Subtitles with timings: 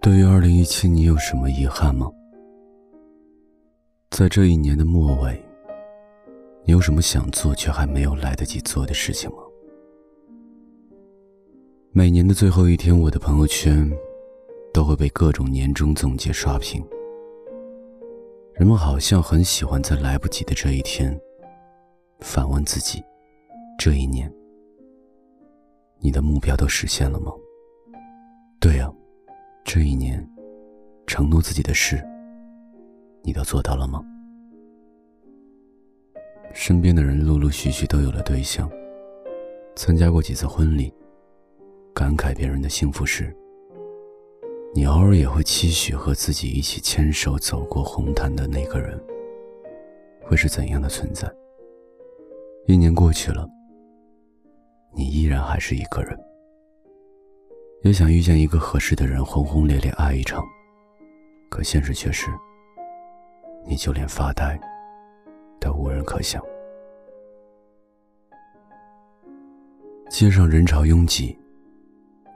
[0.00, 2.10] 对于二零一七，你有什么遗憾吗？
[4.10, 5.44] 在这一年的末尾，
[6.64, 9.38] 你有什么想做却还没有来得及做的事情吗？
[11.90, 13.90] 每年的最后一天，我的朋友圈
[14.72, 16.84] 都会被各种年终总结刷屏。
[18.54, 21.18] 人们好像很喜欢在来不及的这一天，
[22.20, 23.02] 反问自己：
[23.78, 24.32] 这一年，
[25.98, 27.32] 你的目标都实现了吗？
[28.58, 28.92] 对呀，
[29.64, 30.26] 这一年，
[31.06, 32.02] 承诺自己的事，
[33.22, 34.02] 你都做到了吗？
[36.52, 38.68] 身边的人陆陆续续都有了对象，
[39.76, 40.92] 参加过几次婚礼，
[41.94, 43.34] 感慨别人的幸福时，
[44.74, 48.98] 你偶尔也会期许和自己一起牵手走过红毯的那个人，
[50.22, 51.30] 会是怎样的存在？
[52.66, 53.46] 一年过去了，
[54.94, 56.18] 你依然还是一个人，
[57.82, 60.44] 也想遇见一个合适的人，轰轰烈烈爱一场，
[61.48, 62.28] 可现实却是，
[63.66, 64.58] 你就连发呆。
[65.58, 66.40] 都无人可想。
[70.08, 71.36] 街上人潮拥挤，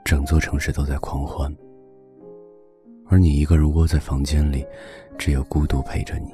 [0.03, 1.55] 整座城市都在狂欢，
[3.07, 4.65] 而你一个人窝在房间里，
[5.17, 6.33] 只有孤独陪着你。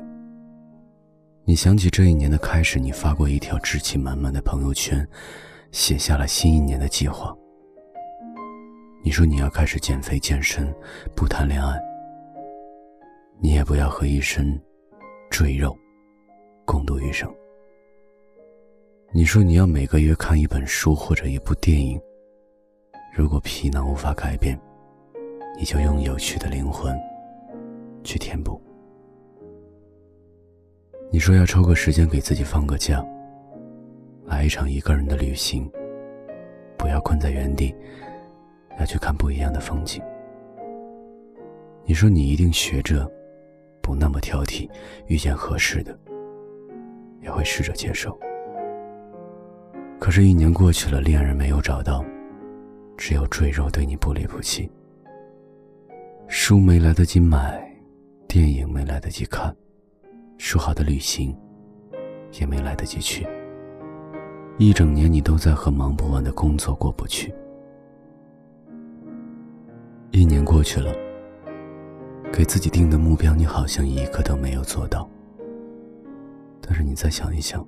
[1.43, 5.07] 你想起这一年的开始，你发过一条志气满满的朋友圈，
[5.71, 7.35] 写下了新一年的计划。
[9.07, 10.67] 你说你要开始减肥健身，
[11.15, 11.81] 不谈恋爱，
[13.39, 14.61] 你也不要和一身
[15.29, 15.73] 赘肉。
[16.65, 17.33] 共度余生。
[19.13, 21.97] 你说你要每个月看一本书或者一部电影。
[23.15, 24.59] 如果皮囊无法改变，
[25.57, 26.93] 你就用有趣的灵魂
[28.03, 28.61] 去填补。
[31.13, 33.01] 你说要抽个时间给自己放个假，
[34.25, 35.65] 来一场一个人的旅行，
[36.77, 37.73] 不要困在原地，
[38.79, 40.01] 要去看不一样的风景。
[41.85, 43.09] 你说你一定学着
[43.81, 44.69] 不那么挑剔，
[45.07, 45.97] 遇见合适的。
[47.19, 48.17] 也会试着接受，
[49.99, 52.05] 可是，一年过去了，恋人没有找到，
[52.95, 54.71] 只有赘肉对你不离不弃。
[56.27, 57.61] 书没来得及买，
[58.29, 59.53] 电影没来得及看，
[60.37, 61.35] 说好的旅行
[62.39, 63.27] 也没来得及去。
[64.57, 67.33] 一整年，你都在和忙不完的工作过不去。
[70.11, 70.93] 一年过去了，
[72.31, 75.07] 给自己定的目标，你好像一个都没有做到。
[76.61, 77.65] 但是你再想一想，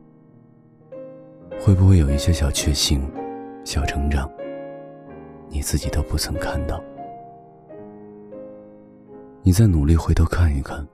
[1.59, 3.09] 会不会有一些小确幸、
[3.63, 4.29] 小成长，
[5.49, 6.81] 你自己都不曾看到？
[9.41, 10.85] 你再努力回头看一看，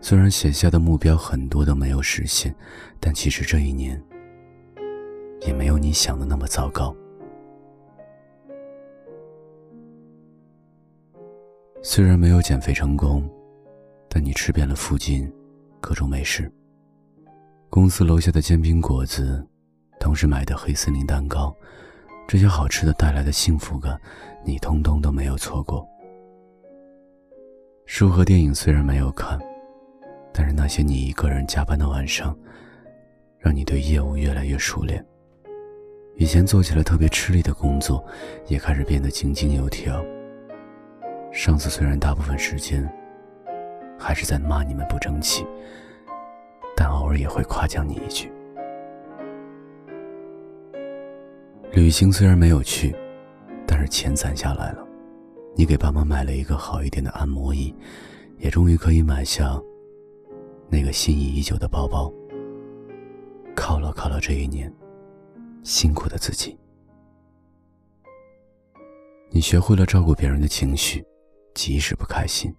[0.00, 2.54] 虽然写下的目标很多都没有实现，
[2.98, 4.02] 但其实这一年
[5.42, 6.94] 也没有你想的那么糟糕。
[11.86, 13.30] 虽然没有减肥成功，
[14.08, 15.30] 但你吃遍了附近
[15.82, 16.50] 各种美食。
[17.68, 19.46] 公司楼下的煎饼果子，
[20.00, 21.54] 同事买的黑森林蛋糕，
[22.26, 24.00] 这些好吃的带来的幸福感，
[24.42, 25.86] 你通通都没有错过。
[27.84, 29.38] 书和电影虽然没有看，
[30.32, 32.34] 但是那些你一个人加班的晚上，
[33.38, 35.04] 让你对业务越来越熟练。
[36.16, 38.02] 以前做起来特别吃力的工作，
[38.48, 40.02] 也开始变得井井有条。
[41.34, 42.88] 上司虽然大部分时间
[43.98, 45.44] 还是在骂你们不争气。
[46.76, 48.32] 但偶尔也会夸奖你一句。
[51.72, 52.94] 旅行虽然没有去，
[53.64, 54.84] 但是钱攒下来了。
[55.54, 57.72] 你给爸妈买了一个好一点的按摩椅，
[58.38, 59.56] 也终于可以买下
[60.68, 62.12] 那个心仪已久的包包。
[63.54, 64.72] 犒劳犒劳这一年
[65.62, 66.58] 辛苦的自己。
[69.30, 71.04] 你学会了照顾别人的情绪，
[71.54, 72.54] 即使不开心，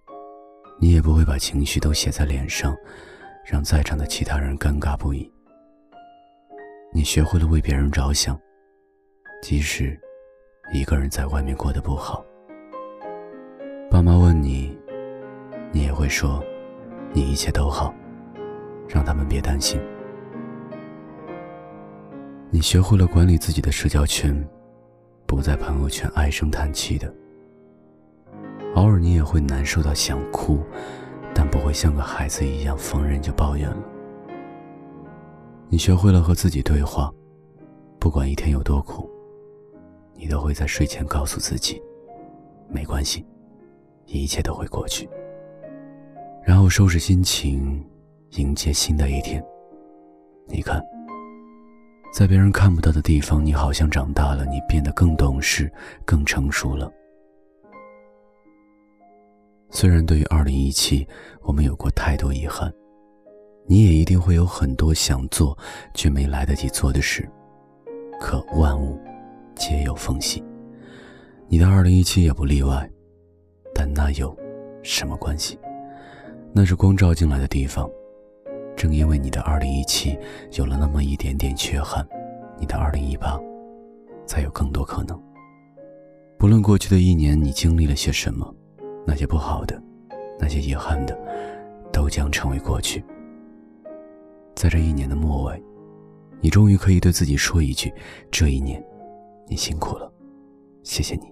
[0.80, 2.76] 你也不会把情绪都写在脸上。
[3.48, 5.32] 让在场的其他人尴尬不已。
[6.92, 8.36] 你学会了为别人着想，
[9.40, 9.96] 即使
[10.72, 12.26] 一个人在外面过得不好。
[13.88, 14.76] 爸妈问你，
[15.70, 16.42] 你也会说，
[17.12, 17.94] 你一切都好，
[18.88, 19.80] 让他们别担心。
[22.50, 24.44] 你学会了管理自己的社交圈，
[25.24, 27.14] 不在朋友圈唉声叹气的。
[28.76, 30.64] 偶尔你也会难受到想哭。
[31.38, 33.76] 但不会像个孩子一样逢人就抱怨了。
[35.68, 37.12] 你学会了和自己对话，
[37.98, 39.06] 不管一天有多苦，
[40.14, 41.78] 你都会在睡前告诉自己，
[42.70, 43.26] 没关系，
[44.06, 45.06] 一切都会过去。
[46.42, 47.84] 然后收拾心情，
[48.30, 49.44] 迎接新的一天。
[50.46, 50.82] 你看，
[52.14, 55.70] 在别人看不到的地方，你好像长大了，你变得更懂事、
[56.06, 56.90] 更成熟了。
[59.70, 61.06] 虽然对于二零一七，
[61.42, 62.72] 我们有过太多遗憾，
[63.66, 65.56] 你也一定会有很多想做
[65.94, 67.28] 却没来得及做的事。
[68.20, 68.98] 可万物
[69.54, 70.42] 皆有缝隙，
[71.48, 72.88] 你的二零一七也不例外。
[73.74, 74.34] 但那有
[74.82, 75.58] 什么关系？
[76.54, 77.90] 那是光照进来的地方。
[78.74, 80.18] 正因为你的二零一七
[80.52, 82.06] 有了那么一点点缺憾，
[82.58, 83.38] 你的二零一八
[84.26, 85.22] 才有更多可能。
[86.38, 88.54] 不论过去的一年你经历了些什么，
[89.06, 89.80] 那些不好的，
[90.38, 91.16] 那些遗憾的，
[91.92, 93.02] 都将成为过去。
[94.54, 95.62] 在这一年的末尾。
[96.38, 97.92] 你终于可以对自己说一句
[98.30, 98.80] ：“这一年，
[99.48, 100.12] 你辛苦了，
[100.82, 101.22] 谢谢你。”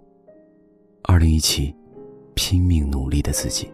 [1.04, 1.76] 二零一七，
[2.34, 3.70] 拼命努力的自己，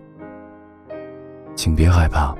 [1.54, 2.36] 请别害怕。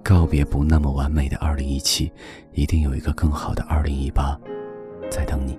[0.00, 2.10] 告别不那么完美的二零一七，
[2.52, 4.40] 一定有一个更好的二零一八
[5.10, 5.58] 在等你。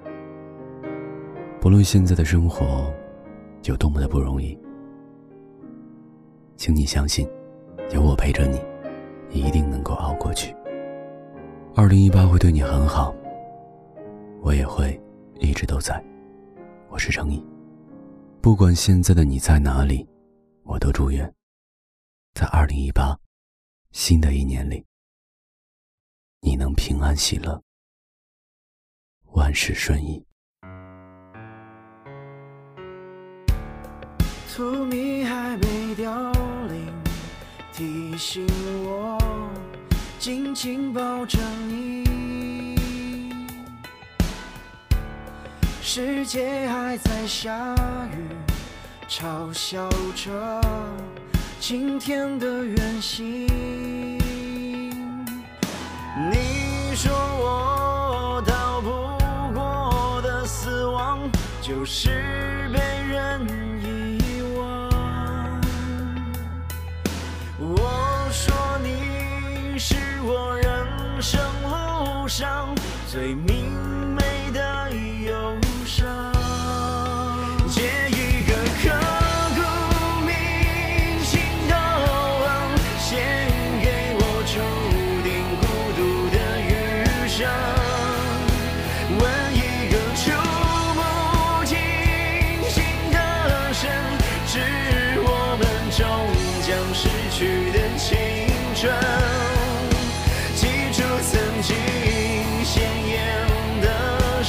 [1.60, 2.92] 不论现在的生活
[3.66, 4.58] 有多么的不容易，
[6.56, 7.28] 请你相信，
[7.92, 8.62] 有我陪着你，
[9.32, 10.56] 一定能够熬过去。
[11.76, 13.14] 二零一八会对你很好，
[14.42, 15.00] 我也会
[15.40, 16.02] 一直都在。
[16.90, 17.44] 我是程毅，
[18.42, 20.08] 不管现在的你在哪里，
[20.64, 21.34] 我都祝愿，
[22.36, 23.18] 在二零一八
[23.92, 24.86] 新的一年里，
[26.40, 27.62] 你能平安喜乐，
[29.32, 30.24] 万事顺意。
[37.76, 38.46] 提醒
[38.86, 39.18] 我。
[40.20, 41.38] 紧紧抱着
[41.68, 42.06] 你，
[45.82, 47.76] 世界还在下
[48.14, 48.30] 雨，
[49.10, 50.62] 嘲笑着
[51.60, 53.48] 今天的远行。
[56.32, 58.88] 你说我逃不
[59.54, 61.20] 过的死亡，
[61.62, 62.80] 就是被
[63.10, 63.46] 人
[73.14, 73.93] 最明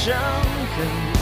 [0.05, 0.13] 伤
[0.77, 1.14] 痕。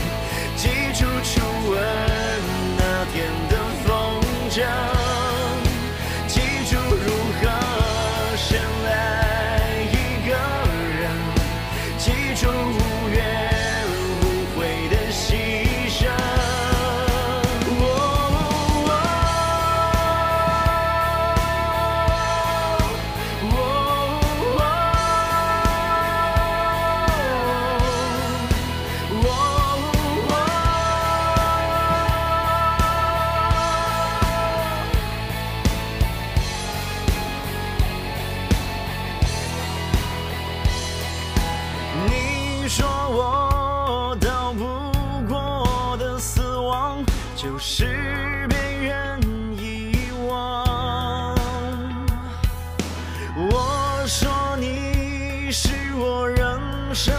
[56.94, 57.12] 生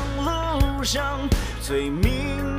[0.61, 1.19] 路上
[1.61, 2.54] 最明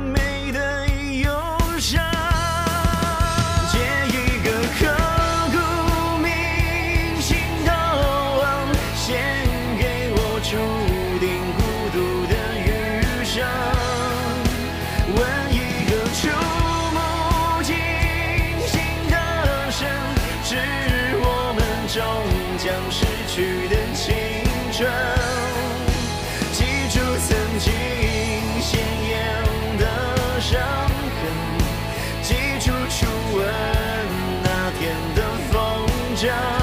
[36.19, 36.56] 风